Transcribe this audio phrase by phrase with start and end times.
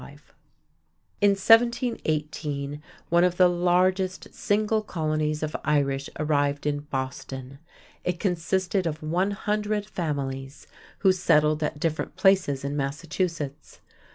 [1.21, 7.59] In 1718, one of the largest single colonies of Irish arrived in Boston.
[8.03, 10.65] It consisted of one hundred families,
[11.05, 13.79] who settled at different places in Massachusetts.